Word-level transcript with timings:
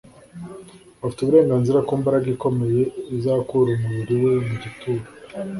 afite 1.03 1.19
uburenganzira 1.21 1.85
ku 1.87 1.93
mbaraga 2.01 2.27
ikomeye 2.35 2.81
izakura 3.15 3.69
umubiri 3.73 4.15
we 4.23 4.33
mu 4.47 4.55
gituro. 4.63 5.03